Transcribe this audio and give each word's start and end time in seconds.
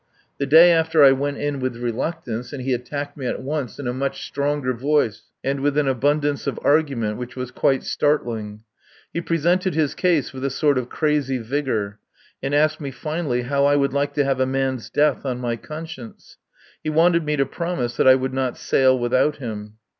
The 0.39 0.47
day 0.47 0.71
after 0.71 1.03
I 1.03 1.11
went 1.11 1.37
in 1.37 1.59
with 1.59 1.75
reluctance, 1.77 2.51
and 2.51 2.63
he 2.63 2.73
attacked 2.73 3.15
me 3.15 3.27
at 3.27 3.39
once 3.39 3.77
in 3.77 3.85
a 3.85 3.93
much 3.93 4.25
stronger 4.25 4.73
voice 4.73 5.29
and 5.43 5.59
with 5.59 5.77
an 5.77 5.87
abundance 5.87 6.47
of 6.47 6.59
argument 6.63 7.17
which 7.17 7.35
was 7.35 7.51
quite 7.51 7.83
startling. 7.83 8.63
He 9.13 9.21
presented 9.21 9.75
his 9.75 9.93
case 9.93 10.33
with 10.33 10.43
a 10.43 10.49
sort 10.49 10.79
of 10.79 10.89
crazy 10.89 11.37
vigour, 11.37 11.99
and 12.41 12.55
asked 12.55 12.81
me 12.81 12.89
finally 12.89 13.43
how 13.43 13.61
would 13.77 13.91
I 13.91 13.93
like 13.93 14.15
to 14.15 14.25
have 14.25 14.39
a 14.39 14.47
man's 14.47 14.89
death 14.89 15.23
on 15.23 15.37
my 15.39 15.55
conscience? 15.55 16.37
He 16.83 16.89
wanted 16.89 17.23
me 17.23 17.35
to 17.37 17.45
promise 17.45 17.95
that 17.97 18.07
I 18.07 18.15
would 18.15 18.33
not 18.33 18.57
sail 18.57 18.97
without 18.97 19.35
him. 19.35 19.73